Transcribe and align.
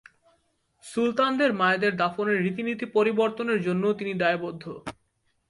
সুলতানদের 0.83 1.51
মায়েদের 1.53 1.93
দাফনের 1.97 2.37
রীতিনীতি 2.41 2.85
পরিবর্তনের 2.85 3.59
জন্যও 3.61 3.93
তিনি 3.93 4.13
দায়বদ্ধ। 4.13 4.63